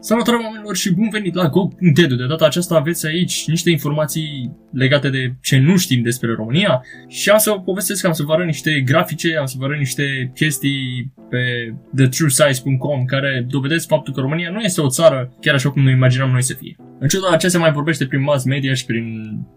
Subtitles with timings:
[0.00, 2.14] Salutare oamenilor și bun venit la Go.edu.
[2.14, 7.30] De data aceasta aveți aici niște informații legate de ce nu știm despre România și
[7.30, 10.32] am să vă povestesc, am să vă arăt niște grafice, am să vă arăt niște
[10.34, 15.82] chestii pe thetruesize.com care dovedesc faptul că România nu este o țară chiar așa cum
[15.82, 16.76] ne imaginăm noi să fie.
[16.98, 19.04] În ciuda ce se mai vorbește prin mass media și prin,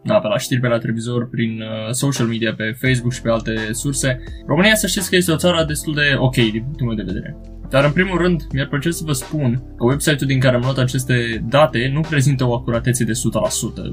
[0.04, 3.30] da, pe la știri, pe la televizor, prin uh, social media, pe Facebook și pe
[3.30, 6.96] alte surse, România să știți că este o țară destul de ok din punctul meu
[6.96, 7.38] de vedere.
[7.76, 10.78] Dar în primul rând, mi-ar plăcea să vă spun că website-ul din care am luat
[10.78, 13.16] aceste date nu prezintă o acuratețe de 100%,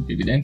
[0.06, 0.42] evident,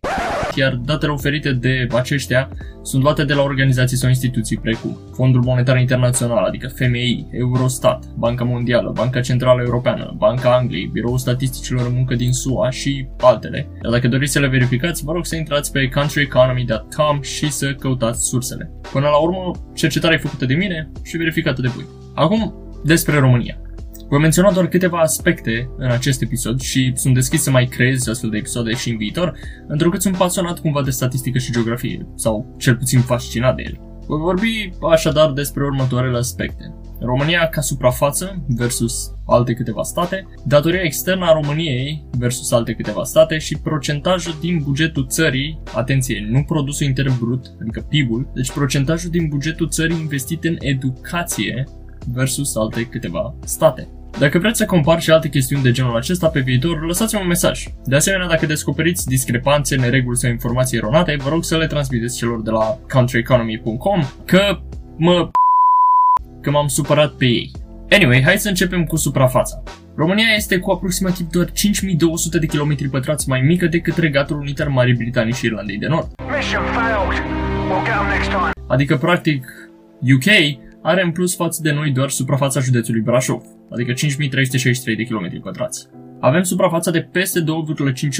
[0.55, 2.49] iar datele oferite de aceștia
[2.83, 8.45] sunt luate de la organizații sau instituții precum Fondul Monetar Internațional, adică FMI, Eurostat, Banca
[8.45, 13.69] Mondială, Banca Centrală Europeană, Banca Angliei, Biroul Statisticilor în Muncă din SUA și altele.
[13.83, 18.27] Dar dacă doriți să le verificați, vă rog să intrați pe countryeconomy.com și să căutați
[18.29, 18.71] sursele.
[18.93, 21.85] Până la urmă, cercetarea e făcută de mine și verificată de voi.
[22.15, 23.61] Acum, despre România.
[24.09, 28.31] Voi menționa doar câteva aspecte în acest episod și sunt deschis să mai creez astfel
[28.31, 29.35] de episoade și în viitor,
[29.67, 33.81] întrucât sunt pasionat cumva de statistică și geografie, sau cel puțin fascinat de ele.
[34.07, 36.75] Voi vorbi așadar despre următoarele aspecte.
[37.01, 43.39] România ca suprafață versus alte câteva state, datoria externă a României versus alte câteva state
[43.39, 49.29] și procentajul din bugetul țării, atenție, nu produsul intern brut, adică PIB-ul, deci procentajul din
[49.29, 51.65] bugetul țării investit în educație
[52.13, 53.89] versus alte câteva state.
[54.19, 57.67] Dacă vreți să compar și alte chestiuni de genul acesta pe viitor, lăsați-mi un mesaj.
[57.85, 62.43] De asemenea, dacă descoperiți discrepanțe, nereguli sau informații eronate, vă rog să le transmiteți celor
[62.43, 64.59] de la countryeconomy.com că
[64.97, 65.31] mă
[66.43, 67.51] că m-am supărat pe ei.
[67.91, 69.63] Anyway, hai să începem cu suprafața.
[69.97, 74.69] România este cu aproximativ doar 5200 de km pătrați mai mică decât Regatul Unit al
[74.69, 76.11] Marii Britanii și Irlandei de Nord.
[78.67, 79.47] Adică, practic,
[80.01, 85.43] UK are în plus față de noi doar suprafața județului Brașov, adică 5363 de km
[85.43, 85.89] pătrați.
[86.21, 87.45] Avem suprafața de peste 2,5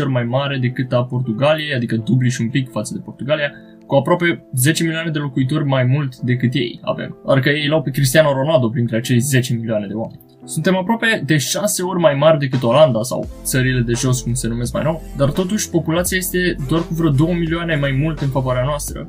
[0.01, 3.53] ori mai mare decât a Portugaliei, adică dubliș și un pic față de Portugalia,
[3.87, 7.17] cu aproape 10 milioane de locuitori mai mult decât ei avem.
[7.27, 10.28] Adică ei l-au pe Cristiano Ronaldo printre acei 10 milioane de oameni.
[10.49, 14.49] Suntem aproape de 6 ori mai mari decât Olanda sau țările de jos, cum se
[14.49, 18.29] numesc mai nou, dar totuși populația este doar cu vreo 2 milioane mai mult în
[18.29, 19.09] favoarea noastră,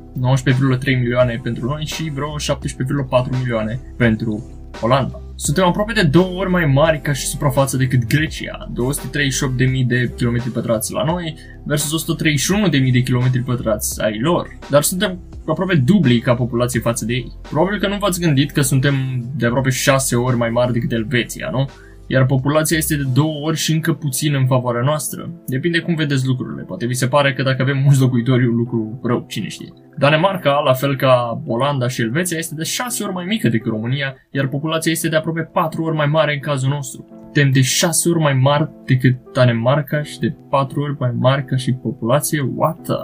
[0.78, 4.44] 19,3 milioane pentru noi și vreo 17,4 milioane pentru
[4.80, 5.20] Olanda.
[5.34, 10.52] Suntem aproape de două ori mai mari ca și suprafață decât Grecia, 238.000 de km
[10.52, 11.34] pătrați la noi
[11.64, 15.18] versus 131.000 de km pătrați ai lor, dar suntem
[15.50, 17.32] aproape dubli ca populație față de ei.
[17.50, 18.94] Probabil că nu v-ați gândit că suntem
[19.36, 21.68] de aproape 6 ori mai mari decât Elveția, nu?
[22.12, 25.30] iar populația este de două ori și încă puțin în favoarea noastră.
[25.46, 26.62] Depinde cum vedeți lucrurile.
[26.62, 29.72] Poate vi se pare că dacă avem mulți locuitori e un lucru rău, cine știe.
[29.98, 34.14] Danemarca, la fel ca Olanda și Elveția, este de 6 ori mai mică decât România,
[34.30, 37.06] iar populația este de aproape 4 ori mai mare în cazul nostru.
[37.22, 41.56] Suntem de 6 ori mai mari decât Danemarca și de 4 ori mai mari ca
[41.56, 42.50] și populație?
[42.54, 42.94] What the...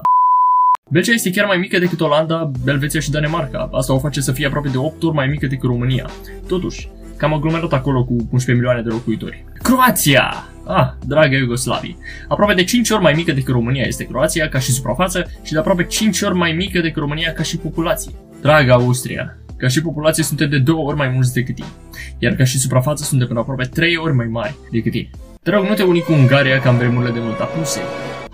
[0.91, 3.69] Belgia este chiar mai mică decât Olanda, Belveția și Danemarca.
[3.73, 6.11] Asta o face să fie aproape de 8 ori mai mică decât România.
[6.49, 9.45] Totuși, cam aglomerat acolo cu 11 milioane de locuitori.
[9.63, 10.45] Croația!
[10.67, 11.97] Ah, dragă Iugoslavie.
[12.29, 15.59] Aproape de 5 ori mai mică decât România este Croația ca și suprafață și de
[15.59, 18.13] aproape 5 ori mai mică decât România ca și populație.
[18.41, 21.73] Dragă Austria, ca și populație suntem de două ori mai mulți decât ei,
[22.19, 25.11] iar ca și suprafață suntem de aproape 3 ori mai mari decât ei.
[25.43, 27.81] Te rog, nu te uni cu Ungaria ca în vremurile de mult apuse.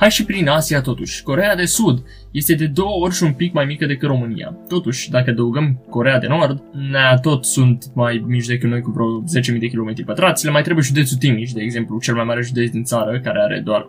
[0.02, 1.22] Hai și prin Asia totuși.
[1.22, 4.56] Corea de Sud este de două ori și un pic mai mică decât România.
[4.68, 9.22] Totuși, dacă adăugăm Corea de Nord, nea, tot sunt mai mici decât noi cu vreo
[9.54, 10.44] 10.000 de km pătrați.
[10.44, 13.62] Le mai trebuie județul Timiș, de exemplu, cel mai mare județ din țară, care are
[13.64, 13.88] doar 8.700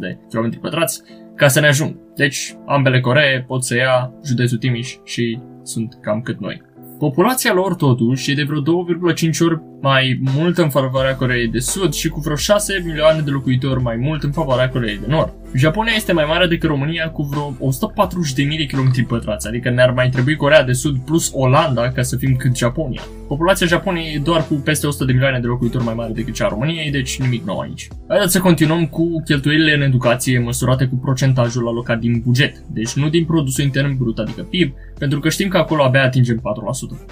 [0.00, 1.02] de km pătrați,
[1.36, 1.96] ca să ne ajung.
[2.16, 6.62] Deci, ambele Coree pot să ia județul Timiș și sunt cam cât noi.
[6.98, 11.92] Populația lor, totuși, e de vreo 2,5 ori mai mult în favoarea Coreei de Sud
[11.92, 15.32] și cu vreo 6 milioane de locuitori mai mult în favoarea Coreei de Nord.
[15.56, 20.08] Japonia este mai mare decât România cu vreo 140.000 de km pătrați, adică ne-ar mai
[20.08, 23.02] trebui Corea de Sud plus Olanda ca să fim cât Japonia.
[23.28, 26.44] Populația Japoniei e doar cu peste 100 de milioane de locuitori mai mare decât cea
[26.44, 27.88] a României, deci nimic nou aici.
[28.08, 33.08] Haideți să continuăm cu cheltuielile în educație măsurate cu procentajul alocat din buget, deci nu
[33.08, 36.40] din produsul intern brut, adică PIB, pentru că știm că acolo abia atingem 4%.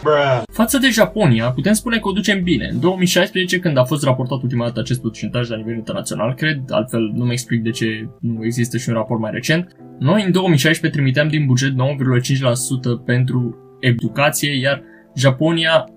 [0.03, 0.43] Bruh.
[0.53, 2.62] Față de Japonia, putem spune că o ducem bine.
[2.71, 7.13] În 2016, când a fost raportat ultima dată acest procentaj la nivel internațional, cred, altfel
[7.15, 11.01] nu mi explic de ce nu există și un raport mai recent, noi în 2016
[11.01, 11.77] trimiteam din buget 9,5%
[13.05, 14.83] pentru educație, iar
[15.17, 15.93] Japonia 8,38%.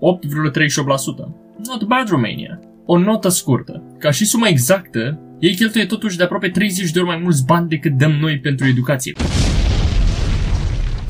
[1.67, 2.59] Not bad Romania.
[2.85, 3.83] O notă scurtă.
[3.99, 7.69] Ca și suma exactă, ei cheltuie totuși de aproape 30 de ori mai mulți bani
[7.69, 9.13] decât dăm noi pentru educație.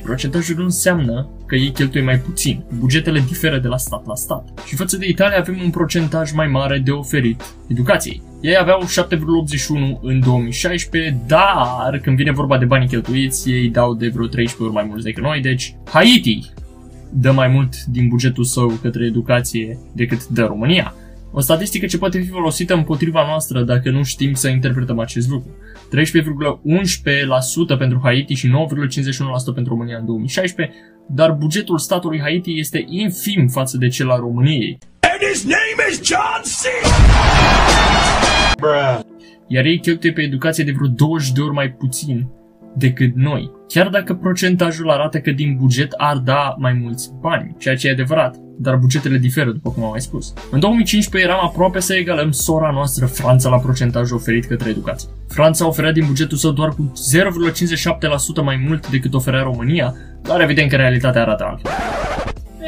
[0.05, 2.63] Procentajul nu înseamnă că ei cheltuie mai puțin.
[2.79, 4.49] Bugetele diferă de la stat la stat.
[4.65, 8.21] Și față de Italia avem un procentaj mai mare de oferit educației.
[8.41, 14.07] Ei aveau 7,81 în 2016, dar când vine vorba de banii cheltuiți, ei dau de
[14.07, 16.51] vreo 13 ori mai mulți decât noi, deci Haiti
[17.09, 20.93] dă mai mult din bugetul său către educație decât dă România.
[21.37, 25.55] O statistică ce poate fi folosită împotriva noastră dacă nu știm să interpretăm acest lucru.
[27.75, 28.53] 13,11% pentru Haiti și 9,51%
[29.53, 30.75] pentru România în 2016,
[31.07, 34.77] dar bugetul statului Haiti este infim față de cel al României.
[34.99, 36.63] And his name is John C.
[39.47, 42.27] Iar ei cheltuie pe educație de vreo 20 de ori mai puțin
[42.75, 43.51] decât noi.
[43.67, 47.91] Chiar dacă procentajul arată că din buget ar da mai mulți bani, ceea ce e
[47.91, 50.33] adevărat, dar bugetele diferă, după cum am mai spus.
[50.51, 55.09] În 2015 eram aproape să egalăm sora noastră, Franța, la procentajul oferit către educație.
[55.27, 56.91] Franța oferea din bugetul său doar cu
[58.39, 61.71] 0,57% mai mult decât oferea România, dar evident că realitatea arată altfel.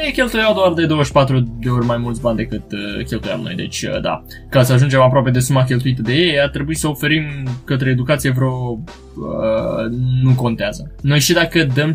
[0.04, 3.82] Ei cheltuiau doar de 24 de ori mai mulți bani decât uh, cheltuiam noi, deci
[3.82, 4.22] uh, da.
[4.50, 7.24] Ca să ajungem aproape de suma cheltuită de ei, ar trebui să oferim
[7.64, 8.80] către educație vreo...
[9.16, 9.90] Uh,
[10.22, 10.94] nu contează.
[11.02, 11.94] Noi și dacă dăm 50%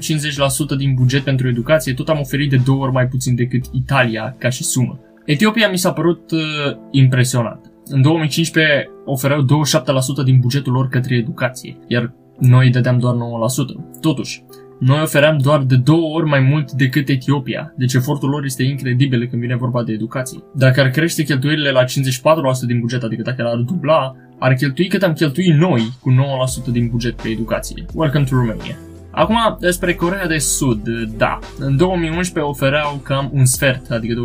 [0.77, 4.49] din buget pentru educație, tot am oferit de două ori mai puțin decât Italia ca
[4.49, 4.99] și sumă.
[5.25, 6.39] Etiopia mi s-a părut uh,
[6.91, 7.71] impresionant.
[7.85, 9.45] În 2015 ofereau
[10.21, 13.19] 27% din bugetul lor către educație, iar noi dădeam doar 9%.
[14.01, 14.43] Totuși,
[14.85, 19.27] noi ofeream doar de două ori mai mult decât Etiopia, deci efortul lor este incredibil
[19.27, 20.43] când vine vorba de educație.
[20.55, 21.87] Dacă ar crește cheltuielile la 54%
[22.67, 26.11] din buget, adică dacă ar dubla, ar cheltui cât am cheltuit noi cu
[26.69, 27.85] 9% din buget pe educație.
[27.93, 28.77] Welcome to Romania.
[29.11, 31.39] Acum, despre Corea de Sud, da.
[31.59, 34.21] În 2011 ofereau cam un sfert, adică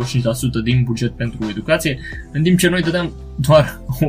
[0.59, 1.99] 25% din buget pentru educație,
[2.31, 3.81] în timp ce noi dădeam doar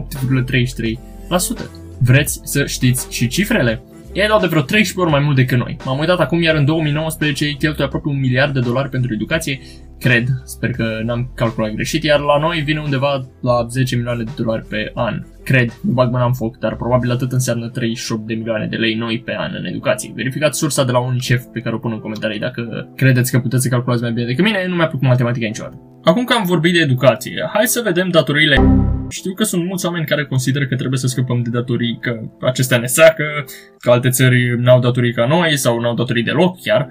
[1.56, 1.64] 8,33%.
[1.98, 3.82] Vreți să știți și cifrele?
[4.12, 5.76] Ei dau de vreo 13 ori mai mult decât noi.
[5.84, 9.60] M-am uitat acum, iar în 2019 ei cheltuie aproape un miliard de dolari pentru educație,
[9.98, 14.30] cred, sper că n-am calculat greșit, iar la noi vine undeva la 10 milioane de
[14.36, 15.22] dolari pe an.
[15.44, 18.94] Cred, nu bag mâna în foc, dar probabil atât înseamnă 38 de milioane de lei
[18.94, 20.12] noi pe an în educație.
[20.14, 23.62] Verificați sursa de la UNICEF pe care o pun în comentarii dacă credeți că puteți
[23.62, 25.76] să calculați mai bine decât mine, nu mi-a plăcut matematica niciodată.
[26.04, 28.56] Acum că am vorbit de educație, hai să vedem datoriile.
[29.10, 32.78] Știu că sunt mulți oameni care consideră că trebuie să scăpăm de datorii, că acestea
[32.78, 33.24] ne seacă,
[33.78, 36.88] că alte țări n-au datorii ca noi sau n-au datorii deloc chiar,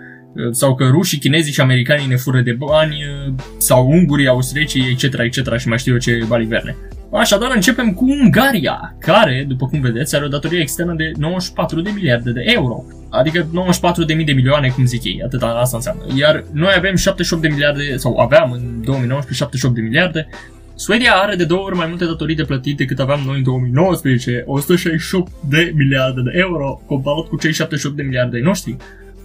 [0.52, 2.96] sau că rușii, chinezii și americanii ne fură de bani,
[3.58, 6.76] sau ungurii, austriecii, etc., etc., și mai știu eu ce baliverne.
[7.12, 11.92] Așadar, începem cu Ungaria, care, după cum vedeți, are o datorie externă de 94 de
[11.96, 12.84] miliarde de euro.
[13.10, 16.04] Adică 94 de mii de milioane, cum zic ei, atâta asta înseamnă.
[16.16, 20.28] Iar noi avem 78 de miliarde, sau aveam în 2019 78 de miliarde,
[20.80, 24.44] Suedia are de două ori mai multe datorii de plătit decât aveam noi în 2019,
[24.46, 28.76] 168 de miliarde de euro, comparat cu cei 78 de miliarde ai noștri.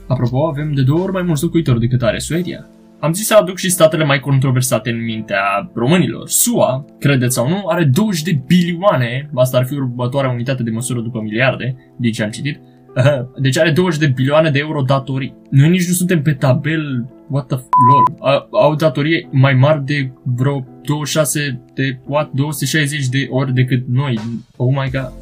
[0.09, 2.67] Apropo, avem de două ori mai mulți locuitori decât are Suedia.
[3.01, 6.29] Am zis să aduc și statele mai controversate în mintea românilor.
[6.29, 11.01] SUA, credeți sau nu, are 20 de bilioane, asta ar fi următoarea unitate de măsură
[11.01, 12.61] după miliarde, din ce am citit,
[13.45, 15.35] deci are 20 de bilioane de euro datorii.
[15.51, 18.05] Noi nici nu suntem pe tabel, what the f- lol.
[18.51, 24.19] Au datorie mai mari de vreo 26 de, what, 260 de ori decât noi.
[24.57, 25.13] Oh my god.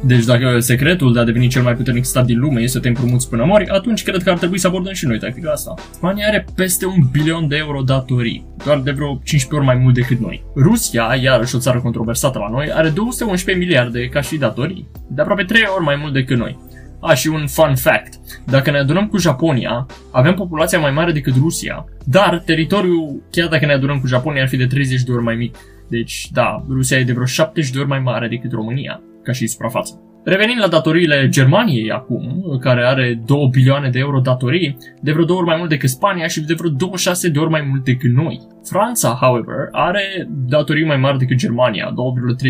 [0.00, 2.88] Deci dacă secretul de a deveni cel mai puternic stat din lume este să te
[2.88, 5.74] împrumuți până mori, atunci cred că ar trebui să abordăm și noi tactica asta.
[5.90, 9.94] Spania are peste un bilion de euro datorii, doar de vreo 15 ori mai mult
[9.94, 10.44] decât noi.
[10.56, 15.42] Rusia, iarăși o țară controversată la noi, are 211 miliarde ca și datorii, de aproape
[15.42, 16.58] 3 ori mai mult decât noi.
[17.00, 18.14] A, și un fun fact.
[18.46, 23.66] Dacă ne adunăm cu Japonia, avem populația mai mare decât Rusia, dar teritoriul, chiar dacă
[23.66, 25.56] ne adunăm cu Japonia, ar fi de 30 de ori mai mic.
[25.88, 29.46] Deci, da, Rusia e de vreo 70 de ori mai mare decât România ca și
[29.46, 30.02] suprafață.
[30.24, 32.22] Revenind la datoriile Germaniei acum,
[32.60, 36.26] care are 2 bilioane de euro datorii, de vreo două ori mai mult decât Spania
[36.26, 38.46] și de vreo 26 de ori mai mult decât noi.
[38.64, 41.94] Franța, however, are datorii mai mari decât Germania,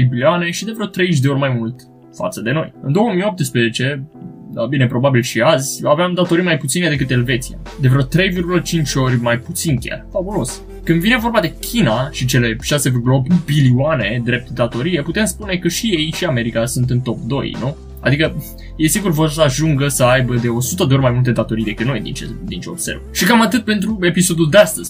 [0.02, 1.74] 2,3 bilioane și de vreo 30 de ori mai mult
[2.16, 2.72] față de noi.
[2.82, 4.08] În 2018,
[4.52, 9.20] da, bine, probabil și azi, aveam datorii mai puține decât Elveția, de vreo 3,5 ori
[9.20, 10.06] mai puțin chiar.
[10.12, 10.62] Fabulos!
[10.84, 15.86] Când vine vorba de China și cele 6,8 bilioane drept datorie, putem spune că și
[15.86, 17.76] ei și America sunt în top 2, nu?
[18.00, 18.42] Adică,
[18.76, 21.86] e sigur vor să ajungă să aibă de 100 de ori mai multe datorii decât
[21.86, 23.00] noi, din ce, din ce observ.
[23.12, 24.88] Și cam atât pentru episodul de astăzi.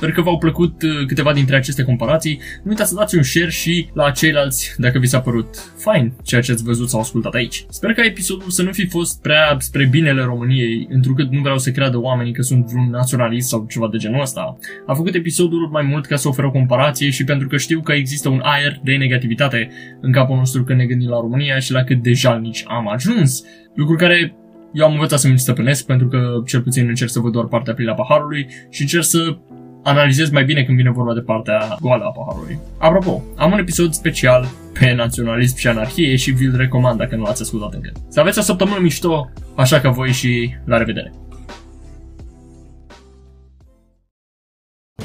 [0.00, 2.40] Sper că v-au plăcut uh, câteva dintre aceste comparații.
[2.62, 6.40] Nu uitați să dați un share și la ceilalți dacă vi s-a părut fain ceea
[6.40, 7.64] ce ați văzut sau ascultat aici.
[7.68, 11.70] Sper că episodul să nu fi fost prea spre binele României, întrucât nu vreau să
[11.70, 14.58] creadă oamenii că sunt vreun naționalist sau ceva de genul ăsta.
[14.86, 17.92] Am făcut episodul mai mult ca să ofer o comparație și pentru că știu că
[17.92, 21.82] există un aer de negativitate în capul nostru când ne gândim la România și la
[21.82, 23.42] cât de jalnici am ajuns.
[23.74, 24.34] Lucru care
[24.72, 27.74] eu am învățat să mi stăpânesc pentru că cel puțin încerc să văd doar partea
[27.74, 29.38] plină a paharului și încerc să
[29.82, 32.58] analizez mai bine când vine vorba de partea goală a paharului.
[32.78, 37.42] Apropo, am un episod special pe naționalism și anarhie și vi-l recomand dacă nu l-ați
[37.42, 37.92] ascultat încă.
[38.08, 41.12] Să aveți o săptămână mișto, așa ca voi și la revedere!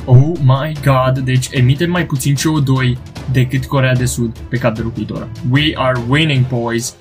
[0.05, 2.97] Oh my god, deci emite mai puțin CO2
[3.31, 5.27] decât Corea de Sud pe cap de locuitor.
[5.51, 6.95] We are winning, boys!